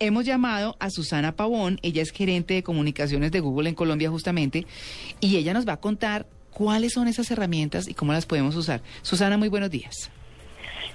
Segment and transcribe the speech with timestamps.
[0.00, 4.64] Hemos llamado a Susana Pavón, ella es gerente de comunicaciones de Google en Colombia justamente,
[5.20, 8.80] y ella nos va a contar cuáles son esas herramientas y cómo las podemos usar.
[9.02, 10.10] Susana, muy buenos días.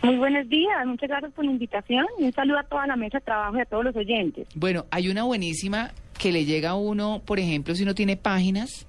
[0.03, 3.19] Muy buenos días, muchas gracias por la invitación y un saludo a toda la mesa
[3.19, 4.47] de trabajo y a todos los oyentes.
[4.55, 8.87] Bueno, hay una buenísima que le llega a uno, por ejemplo, si uno tiene páginas,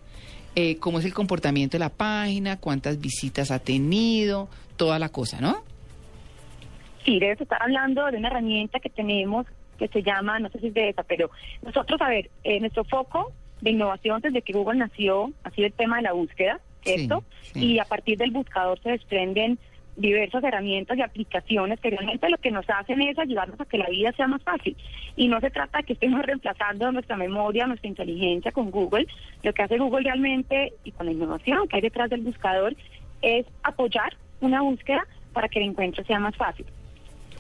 [0.54, 5.40] eh, cómo es el comportamiento de la página, cuántas visitas ha tenido, toda la cosa,
[5.40, 5.56] ¿no?
[7.04, 10.69] Sí, debes estar hablando de una herramienta que tenemos que se llama, no sé si
[10.69, 11.30] es de esa, pero
[11.62, 15.73] nosotros, a ver, eh, nuestro foco de innovación desde que Google nació ha sido el
[15.73, 17.24] tema de la búsqueda, ¿cierto?
[17.40, 17.66] Sí, sí.
[17.73, 19.59] Y a partir del buscador se desprenden
[19.96, 23.87] diversas herramientas y aplicaciones que realmente lo que nos hacen es ayudarnos a que la
[23.87, 24.76] vida sea más fácil.
[25.16, 29.07] Y no se trata de que estemos reemplazando nuestra memoria, nuestra inteligencia con Google.
[29.43, 32.74] Lo que hace Google realmente, y con la innovación que hay detrás del buscador,
[33.23, 36.66] es apoyar una búsqueda para que el encuentro sea más fácil.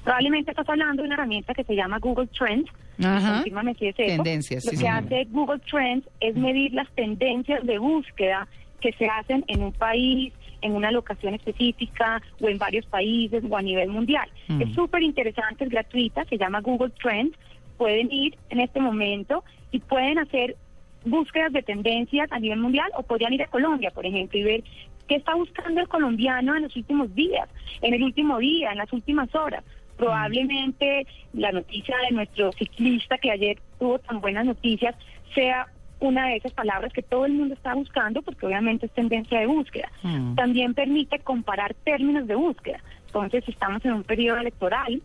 [0.04, 2.70] Probablemente estás hablando de una herramienta que se llama Google Trends.
[3.02, 3.42] Ajá.
[3.42, 3.96] Si es.
[3.96, 4.98] Tendencias, Lo sí, que señora.
[4.98, 8.46] hace Google Trends es medir las tendencias de búsqueda
[8.80, 13.56] que se hacen en un país, en una locación específica o en varios países o
[13.56, 14.28] a nivel mundial.
[14.48, 14.62] Mm.
[14.62, 17.36] Es súper interesante, es gratuita, se llama Google Trends.
[17.78, 20.56] Pueden ir en este momento y pueden hacer
[21.04, 24.64] búsquedas de tendencias a nivel mundial o podrían ir a Colombia, por ejemplo, y ver
[25.08, 27.48] qué está buscando el colombiano en los últimos días,
[27.82, 29.64] en el último día, en las últimas horas.
[29.96, 34.94] Probablemente la noticia de nuestro ciclista que ayer tuvo tan buenas noticias
[35.34, 35.68] sea
[36.00, 39.46] una de esas palabras que todo el mundo está buscando porque obviamente es tendencia de
[39.46, 39.90] búsqueda.
[40.02, 40.34] Mm.
[40.34, 42.80] También permite comparar términos de búsqueda.
[43.06, 45.00] Entonces, si estamos en un periodo electoral,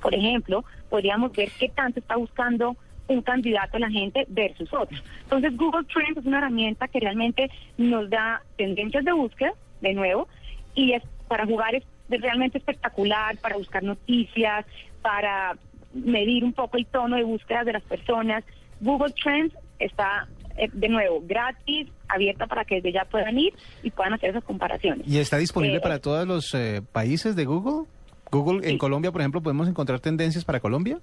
[0.00, 4.96] por ejemplo, podríamos ver qué tanto está buscando un candidato a la gente versus otro.
[5.22, 10.26] Entonces, Google Trends es una herramienta que realmente nos da tendencias de búsqueda, de nuevo,
[10.74, 14.66] y es para jugar es es realmente espectacular, para buscar noticias,
[15.02, 15.56] para
[15.92, 18.44] medir un poco el tono de búsqueda de las personas.
[18.80, 23.90] Google Trends está, eh, de nuevo, gratis, abierta para que desde ya puedan ir y
[23.90, 25.06] puedan hacer esas comparaciones.
[25.06, 27.86] ¿Y está disponible Eh, para todos los eh, países de Google?
[28.30, 28.78] Google, en.
[28.78, 30.98] Colombia, por ejemplo, ¿podemos encontrar tendencias para Colombia?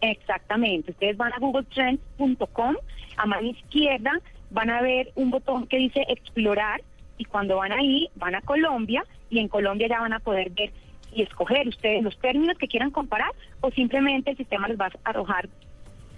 [0.00, 0.92] Exactamente.
[0.92, 2.76] Ustedes van a googletrends.com,
[3.16, 4.12] a mano izquierda
[4.50, 6.82] van a ver un botón que dice explorar
[7.18, 10.70] y cuando van ahí van a Colombia y en Colombia ya van a poder ver
[11.12, 15.10] y escoger ustedes los términos que quieran comparar o simplemente el sistema les va a
[15.10, 15.48] arrojar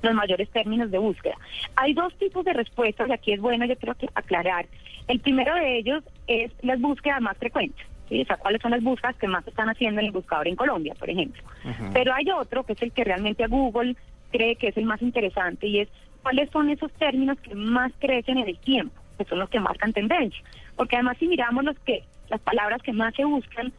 [0.02, 1.36] los mayores términos de búsqueda.
[1.76, 4.66] Hay dos tipos de respuestas y aquí es bueno yo creo que aclarar.
[5.08, 7.86] El primero de ellos es las búsquedas más frecuentes.
[8.08, 8.22] ¿sí?
[8.22, 10.56] O sea, cuáles son las búsquedas que más se están haciendo en el buscador en
[10.56, 11.42] Colombia, por ejemplo.
[11.92, 13.96] Pero hay otro que es el que realmente a Google
[14.30, 15.88] cree que es el más interesante y es
[16.22, 19.92] cuáles son esos términos que más crecen en el tiempo, que son los que marcan
[19.92, 20.42] tendencia.
[20.76, 23.72] Porque además si miramos los que las palabras que más se buscan,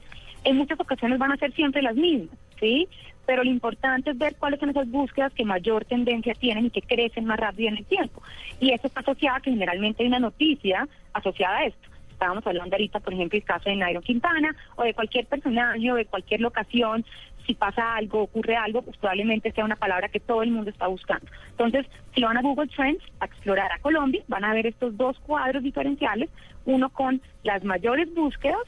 [0.43, 2.87] en muchas ocasiones van a ser siempre las mismas, ¿sí?
[3.25, 6.81] Pero lo importante es ver cuáles son esas búsquedas que mayor tendencia tienen y que
[6.81, 8.21] crecen más rápido en el tiempo.
[8.59, 11.89] Y eso está asociado a que generalmente hay una noticia asociada a esto.
[12.11, 15.95] Estábamos hablando ahorita, por ejemplo, el caso de Nairo Quintana o de cualquier personaje o
[15.95, 17.05] de cualquier locación.
[17.45, 20.87] Si pasa algo, ocurre algo, pues probablemente sea una palabra que todo el mundo está
[20.87, 21.25] buscando.
[21.51, 25.19] Entonces, si van a Google Trends a explorar a Colombia, van a ver estos dos
[25.19, 26.29] cuadros diferenciales,
[26.65, 28.61] uno con las mayores búsquedas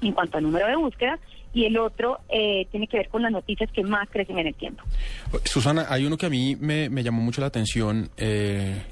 [0.00, 1.20] en cuanto al número de búsquedas
[1.52, 4.54] y el otro eh, tiene que ver con las noticias que más crecen en el
[4.54, 4.82] tiempo.
[5.44, 8.10] Susana, hay uno que a mí me, me llamó mucho la atención.
[8.16, 8.82] eh,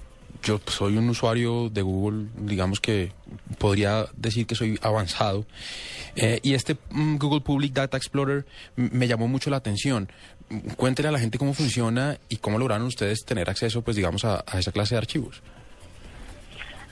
[0.42, 3.12] yo soy un usuario de Google, digamos que
[3.58, 5.46] podría decir que soy avanzado.
[6.16, 8.44] eh, y este mm, Google Public Data Explorer
[8.76, 10.08] me llamó mucho la atención.
[10.76, 14.44] Cuéntenle a la gente cómo funciona y cómo lograron ustedes tener acceso, pues digamos, a,
[14.46, 15.42] a esa clase de archivos.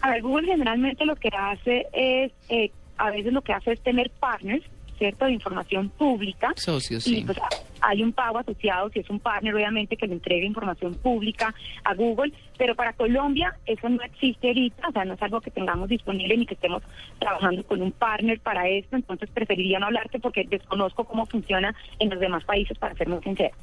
[0.00, 3.80] A ver, Google generalmente lo que hace es, eh, a veces lo que hace es
[3.80, 4.62] tener partners,
[4.98, 6.52] ¿cierto?, de información pública.
[6.56, 7.22] Socios, Y sí.
[7.24, 7.48] pues a-
[7.80, 11.54] hay un pago asociado, si es un partner, obviamente, que le entregue información pública
[11.84, 15.50] a Google, pero para Colombia eso no existe ahorita, o sea, no es algo que
[15.50, 16.82] tengamos disponible ni que estemos
[17.18, 22.08] trabajando con un partner para esto, entonces preferiría no hablarte porque desconozco cómo funciona en
[22.10, 23.54] los demás países, para ser muy sincera.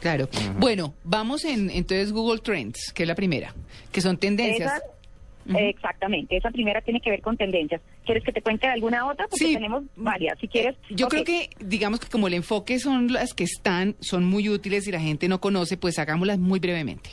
[0.00, 0.28] Claro.
[0.58, 3.52] Bueno, vamos en entonces Google Trends, que es la primera,
[3.90, 4.74] que son tendencias.
[4.76, 4.82] Esa-
[5.56, 7.80] Exactamente, esa primera tiene que ver con tendencias.
[8.04, 9.26] ¿Quieres que te cuente alguna otra?
[9.28, 9.54] Porque Sí.
[9.54, 10.38] tenemos varias.
[10.38, 10.76] Si quieres.
[10.90, 11.12] Yo Ok.
[11.12, 14.92] creo que, digamos que como el enfoque son las que están, son muy útiles y
[14.92, 17.10] la gente no conoce, pues hagámoslas muy brevemente.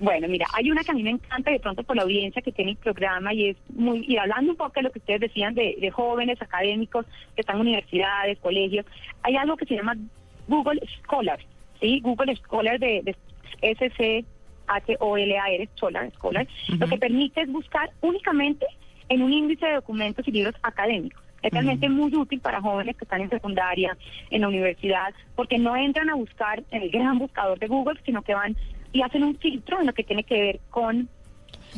[0.00, 2.52] Bueno, mira, hay una que a mí me encanta de pronto por la audiencia que
[2.52, 5.54] tiene el programa y es muy, y hablando un poco de lo que ustedes decían
[5.54, 7.04] de, de jóvenes académicos
[7.34, 8.86] que están en universidades, colegios,
[9.22, 9.96] hay algo que se llama
[10.46, 11.40] Google Scholar,
[11.80, 11.98] ¿sí?
[12.00, 13.16] Google Scholar de, de
[14.76, 16.46] S-C-H-O-L-A-R, Scholar, Scholar,
[16.78, 18.66] lo que permite es buscar únicamente
[19.08, 21.22] en un índice de documentos y libros académicos.
[21.42, 23.96] Es realmente muy útil para jóvenes que están en secundaria,
[24.30, 28.22] en la universidad, porque no entran a buscar en el gran buscador de Google, sino
[28.22, 28.56] que van
[28.92, 31.08] y hacen un filtro en lo que tiene que ver con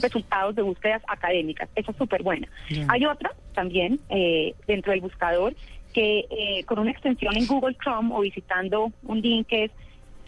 [0.00, 1.68] resultados de búsquedas académicas.
[1.74, 2.48] Esa es súper buena.
[2.88, 5.54] Hay otra también eh, dentro del buscador
[5.92, 9.72] que eh, con una extensión en Google Chrome o visitando un link que es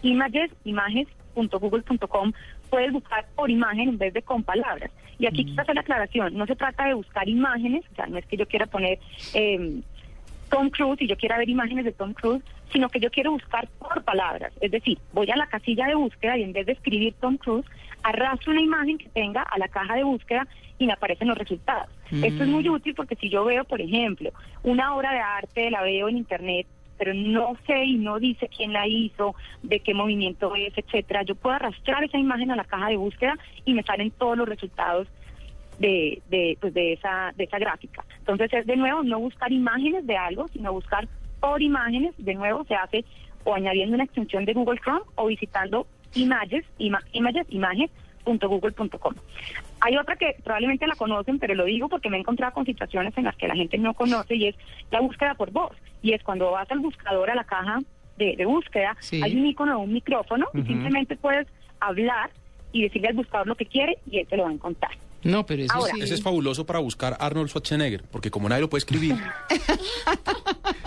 [0.03, 2.33] images, images.google.com,
[2.69, 4.91] puedes buscar por imagen en vez de con palabras.
[5.19, 8.17] Y aquí quiero hacer la aclaración, no se trata de buscar imágenes, o sea, no
[8.17, 8.99] es que yo quiera poner
[9.33, 9.81] eh,
[10.49, 13.67] Tom Cruise y yo quiera ver imágenes de Tom Cruise, sino que yo quiero buscar
[13.79, 14.51] por palabras.
[14.59, 17.65] Es decir, voy a la casilla de búsqueda y en vez de escribir Tom Cruise,
[18.01, 20.47] arrastro una imagen que tenga a la caja de búsqueda
[20.77, 21.89] y me aparecen los resultados.
[22.11, 24.31] Esto es muy útil porque si yo veo, por ejemplo,
[24.61, 28.73] una obra de arte, la veo en internet, pero no sé y no dice quién
[28.73, 32.89] la hizo, de qué movimiento es, etcétera, yo puedo arrastrar esa imagen a la caja
[32.89, 33.35] de búsqueda
[33.65, 35.07] y me salen todos los resultados
[35.79, 38.05] de, de, pues de, esa, de esa gráfica.
[38.19, 41.07] Entonces es de nuevo no buscar imágenes de algo, sino buscar
[41.39, 42.13] por imágenes.
[42.17, 43.03] De nuevo se hace
[43.43, 49.13] o añadiendo una extensión de Google Chrome o visitando images, ima- images, images.google.com.
[49.85, 53.13] Hay otra que probablemente la conocen, pero lo digo porque me he encontrado con situaciones
[53.17, 54.55] en las que la gente no conoce y es
[54.91, 55.75] la búsqueda por voz.
[56.01, 57.79] Y es cuando vas al buscador, a la caja
[58.17, 59.19] de, de búsqueda, Sí.
[59.23, 61.47] hay un icono de un micrófono y simplemente puedes
[61.81, 62.29] hablar
[62.71, 64.91] y decirle al buscador lo que quiere y él te lo va a encontrar.
[65.23, 66.01] No, pero eso Ahora, sí.
[66.01, 69.15] Ese es fabuloso para buscar Arnold Schwarzenegger, porque como nadie lo puede escribir,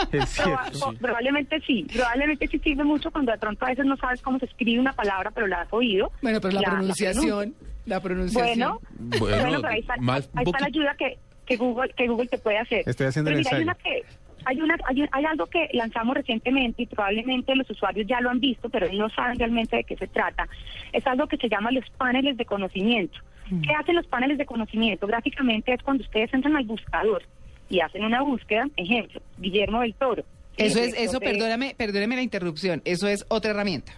[0.13, 0.95] Es cierto.
[1.01, 4.47] Probablemente sí, probablemente sí sirve mucho cuando de pronto a veces no sabes cómo se
[4.47, 6.11] escribe una palabra, pero la has oído.
[6.23, 7.55] Bueno, pero la, pronunciación,
[7.87, 8.59] la pronunciación.
[8.59, 8.81] Bueno,
[9.19, 12.29] Bueno, bueno, pero ahí está, más ahí está la ayuda que, que Google que Google
[12.29, 12.83] te puede hacer.
[12.87, 14.03] Estoy haciendo pero el mira, hay una que
[14.45, 18.31] hay una hay, un- hay algo que lanzamos recientemente y probablemente los usuarios ya lo
[18.31, 20.49] han visto, pero no saben realmente de qué se trata.
[20.93, 23.19] Es algo que se llama los paneles de conocimiento.
[23.63, 25.07] ¿Qué hacen los paneles de conocimiento?
[25.07, 27.23] Gráficamente es cuando ustedes entran al buscador
[27.69, 30.25] y hacen una búsqueda, ejemplo, Guillermo del Toro.
[30.57, 32.81] Eso es, Director eso, de- perdóname, perdóneme la interrupción.
[32.85, 33.93] Eso es otra herramienta.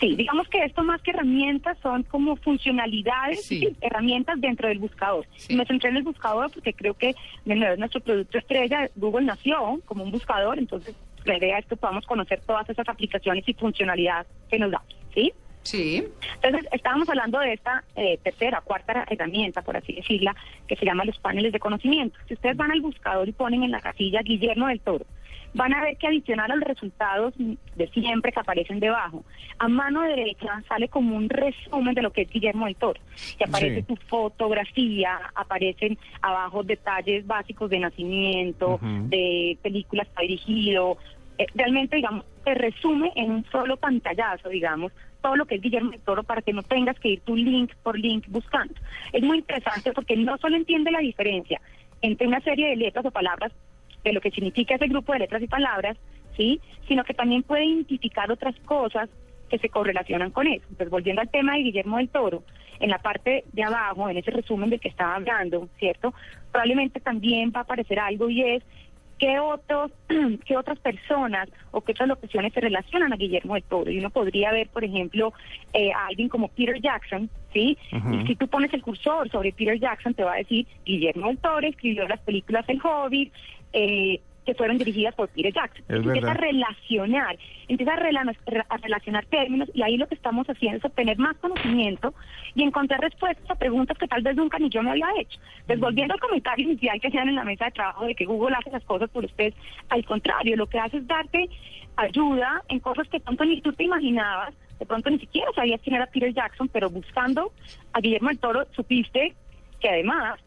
[0.00, 3.58] Sí, digamos que esto más que herramientas son como funcionalidades, Sí.
[3.60, 5.26] sí, herramientas dentro del buscador.
[5.36, 5.54] Sí.
[5.54, 8.88] Y me centré en el buscador porque creo que de nuevo es nuestro producto estrella.
[8.94, 10.94] Google nació como un buscador, entonces
[11.24, 14.82] la idea es que podamos conocer todas esas aplicaciones y funcionalidades que nos da,
[15.14, 15.32] ¿sí?
[15.62, 16.04] Sí.
[16.42, 20.34] Entonces, estábamos hablando de esta eh, tercera, cuarta herramienta, por así decirla,
[20.66, 22.18] que se llama los paneles de conocimiento.
[22.26, 25.04] Si ustedes van al buscador y ponen en la casilla Guillermo del Toro,
[25.54, 29.24] van a ver que adicional a los resultados de siempre que aparecen debajo,
[29.58, 33.00] a mano derecha sale como un resumen de lo que es Guillermo del Toro.
[33.38, 33.82] Y aparece Sí.
[33.82, 40.98] tu fotografía, aparecen abajo detalles básicos de nacimiento, de películas que ha dirigido,
[41.38, 45.90] eh, realmente, digamos, te resume en un solo pantallazo, digamos, todo lo que es Guillermo
[45.90, 48.74] del Toro para que no tengas que ir tu link por link buscando.
[49.12, 51.60] Es muy interesante porque no solo entiende la diferencia
[52.02, 53.52] entre una serie de letras o palabras,
[54.04, 55.96] de lo que significa ese grupo de letras y palabras,
[56.36, 56.60] ¿sí?
[56.86, 59.08] Sino que también puede identificar otras cosas
[59.48, 60.64] que se correlacionan con eso.
[60.70, 62.44] Entonces, volviendo al tema de Guillermo del Toro,
[62.80, 66.14] en la parte de abajo, en ese resumen del que estaba hablando, ¿cierto?
[66.52, 68.62] Probablemente también va a aparecer algo y es
[69.18, 69.90] qué otros
[70.46, 73.90] qué otras personas o qué otras locuciones se relacionan a Guillermo del Toro.
[73.90, 75.32] Y uno podría ver, por ejemplo,
[75.72, 77.76] eh, a alguien como Peter Jackson, ¿sí?
[78.12, 81.38] Y si tú pones el cursor sobre Peter Jackson, te va a decir Guillermo del
[81.38, 83.32] Toro escribió las películas El Hobbit,
[83.72, 85.84] eh, que fueron dirigidas por Peter Jackson.
[85.90, 86.30] Es empieza verdad.
[86.30, 87.38] a relacionar,
[87.68, 91.36] empieza a, rela- a relacionar términos y ahí lo que estamos haciendo es obtener más
[91.36, 92.14] conocimiento
[92.54, 95.38] y encontrar respuestas a preguntas que tal vez nunca ni yo me había hecho.
[95.66, 98.56] Pues volviendo al comentario inicial que hacían en la mesa de trabajo de que Google
[98.58, 99.52] hace las cosas por ustedes,
[99.90, 101.46] al contrario, lo que hace es darte
[101.96, 105.96] ayuda en cosas que pronto ni tú te imaginabas, de pronto ni siquiera sabías quién
[105.96, 107.52] era Peter Jackson, pero buscando
[107.92, 109.34] a Guillermo del Toro supiste
[109.78, 110.40] que además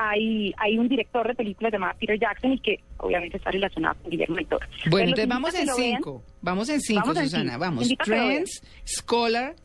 [0.00, 4.36] hay, hay un director de películas llamado PeterAction y que obviamente está relacionado con Guillermo
[4.36, 4.64] del Toro.
[4.90, 6.22] Bueno, entonces vamos en cinco.
[6.40, 7.50] Vamos en cinco, Vamos en Susana.
[7.50, 7.58] cinco.
[7.58, 7.82] Vamos.
[7.82, 8.28] Invito a que lo vean.
[8.36, 9.56] Trends, Scholar,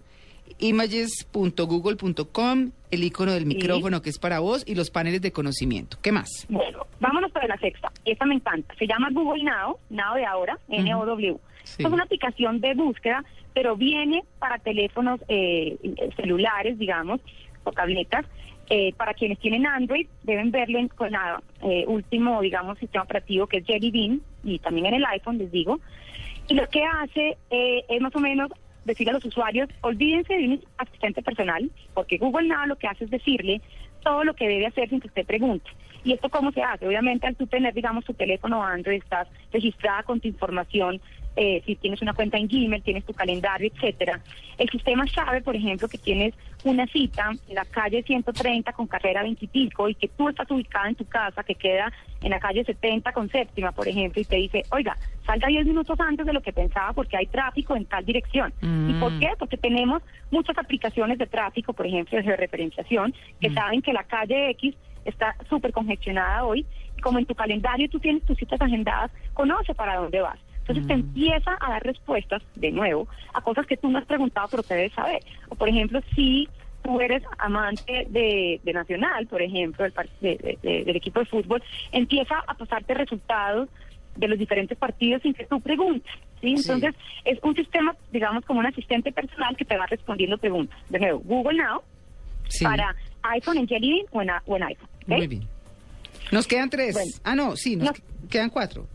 [0.60, 5.98] images.google.com, el icono del micrófono que es para vos y los paneles de conocimiento.
[6.02, 6.48] ¿Qué más?
[6.50, 7.92] Bueno, vámonos para la sexta.
[8.04, 8.74] Esta me encanta.
[8.80, 11.38] Se llama Google Now, Now de ahora, N-O-W.
[11.64, 11.84] Sí.
[11.84, 13.24] Es una aplicación de búsqueda,
[13.54, 15.78] pero viene para teléfonos eh,
[16.18, 17.22] celulares, digamos,
[17.64, 18.26] o tabletas.
[18.70, 23.46] Eh, para quienes tienen Android, deben verlo en, con la eh, último, digamos, sistema operativo
[23.46, 25.80] que es Jelly Bean y también en el iPhone, les digo.
[26.48, 28.50] Y lo que hace eh, es más o menos
[28.86, 33.06] decirle a los usuarios, olvídense de un asistente personal, porque Google Now lo que hace
[33.06, 33.62] es decirle
[34.02, 35.70] todo lo que debe hacer sin que usted pregunte.
[36.04, 36.86] ¿Y esto cómo se hace?
[36.86, 41.00] Obviamente al tú tener, digamos, tu teléfono Android, estás registrada con tu información,
[41.36, 44.22] eh, si tienes una cuenta en Gmail, tienes tu calendario, etcétera.
[44.58, 49.24] El sistema sabe, por ejemplo, que tienes una cita en la calle 130 con carrera
[49.24, 52.40] 20 y pico y que tú estás ubicada en tu casa, que queda en la
[52.40, 56.34] calle 70 con séptima, por ejemplo, y te dice, oiga, salga 10 minutos antes de
[56.34, 58.54] lo que pensaba porque hay tráfico en tal dirección.
[58.62, 59.30] ¿Y por qué?
[59.38, 64.52] Porque tenemos muchas aplicaciones de tráfico, por ejemplo, de referenciación, que saben que la calle
[64.52, 64.76] X
[65.06, 66.66] está súper congestionada hoy.
[67.02, 70.40] Como en tu calendario tú tienes tus citas agendadas, conoce para dónde vas.
[70.64, 74.48] Entonces te empieza a dar respuestas, de nuevo, a cosas que tú no has preguntado,
[74.50, 75.22] pero te debes saber.
[75.50, 76.48] O por ejemplo, si
[76.84, 81.26] tú eres amante de, de Nacional, por ejemplo, del, de- de- de- del equipo de
[81.26, 83.70] fútbol, empieza a pasarte resultados
[84.16, 86.12] de los diferentes partidos sin que tú preguntes.
[86.42, 86.54] ¿sí?
[86.58, 86.94] Entonces,
[87.26, 90.78] es un sistema, digamos, como un asistente personal que te va respondiendo preguntas.
[90.90, 91.82] De nuevo, Google Now,
[92.48, 92.64] Sí.
[92.66, 94.90] para iPhone en Jelly Bean o en, o en iPhone.
[95.04, 95.08] ¿ok?
[95.08, 95.48] Muy bien.
[96.32, 96.94] Nos quedan tres.
[96.94, 97.12] Bueno.
[97.24, 97.94] ah, no, sí, nos No.
[97.94, 98.88] que- quedan cuatro.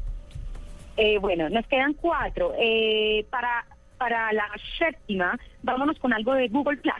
[0.98, 2.52] Eh, bueno, nos quedan cuatro.
[2.58, 3.64] Eh, para,
[3.98, 4.44] para la
[4.78, 6.94] séptima, vámonos con algo de Google Plus.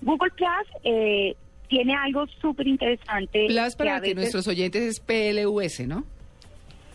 [0.00, 1.36] Google Plus eh,
[1.68, 3.46] tiene algo súper interesante.
[3.46, 6.04] Plus para que nuestros oyentes es PLUS, ¿no?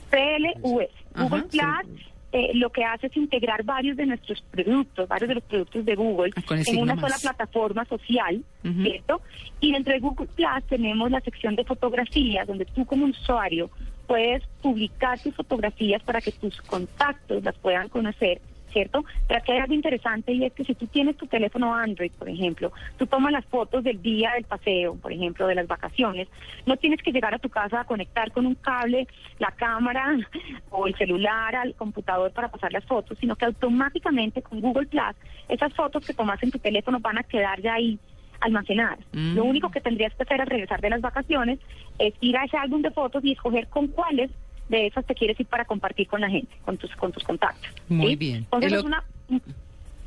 [0.10, 0.90] PLUS.
[1.14, 1.44] Ajá, Google.
[1.44, 5.84] Plus eh, lo que hace es integrar varios de nuestros productos, varios de los productos
[5.84, 7.02] de Google Ah, en una más.
[7.02, 8.44] sola plataforma social.
[8.62, 9.22] ¿cierto?
[9.62, 13.70] Y dentro de Google Plus tenemos la sección de fotografías, donde tú como usuario
[14.10, 18.42] puedes publicar tus fotografías para que tus contactos las puedan conocer.
[18.72, 19.04] ¿Cierto?
[19.28, 22.30] Pero aquí hay algo interesante y es que si tú tienes tu teléfono Android, por
[22.30, 26.28] ejemplo, tú tomas las fotos del día del paseo, por ejemplo, de las vacaciones,
[26.68, 29.08] no tienes que llegar a tu casa a conectar con un cable
[29.40, 30.16] la cámara
[30.70, 35.16] o el celular al computador para pasar las fotos, sino que automáticamente con Google Plus
[35.48, 37.98] esas fotos que tomas en tu teléfono van a quedar ya ahí
[38.42, 39.00] almacenadas.
[39.14, 39.36] Mm.
[39.36, 41.60] Lo único que tendrías que hacer al regresar de las vacaciones
[41.98, 44.30] es ir a ese álbum de fotos y escoger con cuáles
[44.70, 47.72] de esas te quieres ir para compartir con la gente, con tus con tus contactos.
[47.90, 48.16] Muy ¿sí?
[48.16, 48.36] bien.
[48.38, 49.04] Entonces El es o- una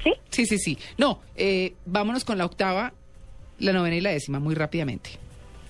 [0.02, 0.12] ¿Sí?
[0.30, 0.78] Sí, sí, sí.
[0.98, 2.92] No, eh, vámonos con la octava,
[3.60, 5.10] la novena y la décima, muy rápidamente.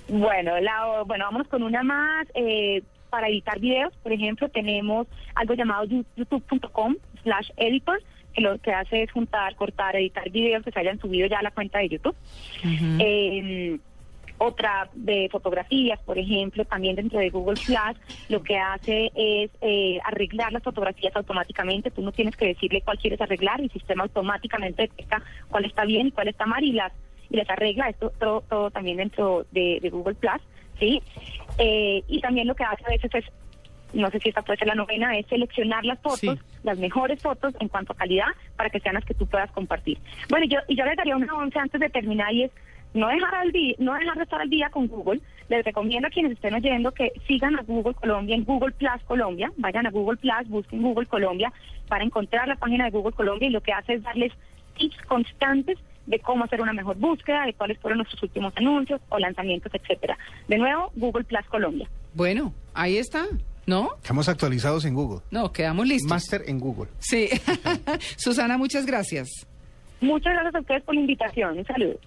[0.09, 2.27] Bueno, la, bueno, vámonos con una más.
[2.35, 5.85] eh, para editar videos, por ejemplo, tenemos algo llamado
[6.17, 8.03] youtube.com slash editor,
[8.37, 11.51] lo que hace es juntar, cortar, editar videos que se hayan subido ya a la
[11.51, 12.17] cuenta de YouTube.
[12.99, 13.79] Eh,
[14.39, 17.97] otra de fotografías, por ejemplo, también dentro de Google Plus,
[18.29, 21.93] lo que hace es eh, arreglar las fotografías automáticamente.
[21.93, 26.09] Tú no tienes que decirle cuál quieres arreglar, el sistema automáticamente detecta cuál está bien
[26.09, 26.93] y cuál está mal y las
[27.31, 27.89] y las arregla.
[27.89, 30.43] Esto todo, todo también dentro de, de Google Plus,
[30.79, 31.01] sí.
[31.59, 33.25] Eh, y también lo que hace a veces es
[33.93, 36.31] no sé si esta puede ser la novena, es seleccionar las fotos, Sí.
[36.63, 39.99] las mejores fotos en cuanto a calidad, para que sean las que tú puedas compartir.
[40.29, 42.51] Bueno, yo, y yo les daría una once antes de terminar y es
[42.95, 45.21] no dejar, al día, no dejar de estar al día con Google.
[45.49, 49.51] Les recomiendo a quienes estén oyendo que sigan a Google Colombia en Google Plus Colombia.
[49.57, 51.51] Vayan a Google Plus, busquen Google Colombia
[51.89, 54.33] para encontrar la página de Google Colombia y lo que hace es darles
[54.77, 59.19] tips constantes de cómo hacer una mejor búsqueda, de cuáles fueron nuestros últimos anuncios o
[59.19, 60.19] lanzamientos, etcétera.
[60.49, 61.89] De nuevo, Google Plus Colombia.
[62.13, 63.25] Bueno, ahí está,
[63.67, 63.95] ¿no?
[63.97, 65.21] Estamos actualizados en Google.
[65.31, 66.09] No, quedamos listos.
[66.11, 66.91] Master en Google.
[66.99, 67.29] Sí.
[68.17, 69.47] Susana, muchas gracias.
[70.01, 71.59] Muchas gracias a ustedes por la invitación.
[71.59, 72.01] Un saludo.